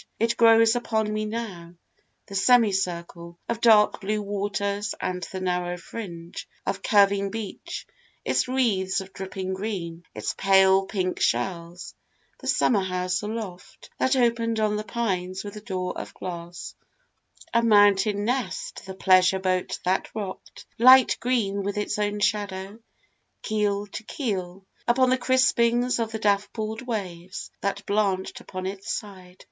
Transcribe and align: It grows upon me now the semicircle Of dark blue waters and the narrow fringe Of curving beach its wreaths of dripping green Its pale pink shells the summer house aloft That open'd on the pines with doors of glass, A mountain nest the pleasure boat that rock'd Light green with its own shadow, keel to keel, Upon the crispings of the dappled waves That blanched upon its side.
It 0.19 0.35
grows 0.35 0.75
upon 0.75 1.13
me 1.13 1.25
now 1.25 1.75
the 2.25 2.33
semicircle 2.33 3.37
Of 3.47 3.61
dark 3.61 4.01
blue 4.01 4.23
waters 4.23 4.95
and 4.99 5.21
the 5.31 5.39
narrow 5.39 5.77
fringe 5.77 6.49
Of 6.65 6.81
curving 6.81 7.29
beach 7.29 7.85
its 8.25 8.47
wreaths 8.47 8.99
of 8.99 9.13
dripping 9.13 9.53
green 9.53 10.03
Its 10.15 10.33
pale 10.33 10.87
pink 10.87 11.19
shells 11.19 11.93
the 12.39 12.47
summer 12.47 12.81
house 12.83 13.21
aloft 13.21 13.91
That 13.99 14.15
open'd 14.15 14.59
on 14.59 14.75
the 14.75 14.83
pines 14.83 15.43
with 15.43 15.63
doors 15.65 15.93
of 15.97 16.15
glass, 16.15 16.73
A 17.53 17.61
mountain 17.61 18.25
nest 18.25 18.83
the 18.87 18.95
pleasure 18.95 19.37
boat 19.37 19.77
that 19.85 20.09
rock'd 20.15 20.65
Light 20.79 21.15
green 21.19 21.61
with 21.61 21.77
its 21.77 21.99
own 21.99 22.21
shadow, 22.21 22.79
keel 23.43 23.85
to 23.85 24.01
keel, 24.03 24.65
Upon 24.87 25.11
the 25.11 25.17
crispings 25.19 25.99
of 25.99 26.11
the 26.11 26.17
dappled 26.17 26.81
waves 26.81 27.51
That 27.61 27.85
blanched 27.85 28.39
upon 28.41 28.65
its 28.65 28.91
side. 28.91 29.37